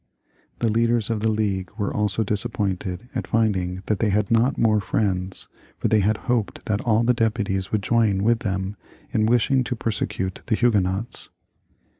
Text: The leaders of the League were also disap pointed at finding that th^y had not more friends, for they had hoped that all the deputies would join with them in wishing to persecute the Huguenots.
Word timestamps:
The 0.57 0.67
leaders 0.71 1.11
of 1.11 1.19
the 1.19 1.29
League 1.29 1.69
were 1.77 1.93
also 1.93 2.23
disap 2.23 2.53
pointed 2.53 3.07
at 3.13 3.27
finding 3.27 3.83
that 3.85 3.99
th^y 3.99 4.09
had 4.09 4.31
not 4.31 4.57
more 4.57 4.81
friends, 4.81 5.47
for 5.77 5.89
they 5.89 5.99
had 5.99 6.17
hoped 6.25 6.65
that 6.65 6.81
all 6.81 7.03
the 7.03 7.13
deputies 7.13 7.71
would 7.71 7.83
join 7.83 8.23
with 8.23 8.39
them 8.39 8.77
in 9.11 9.27
wishing 9.27 9.63
to 9.63 9.75
persecute 9.75 10.41
the 10.47 10.55
Huguenots. 10.55 11.29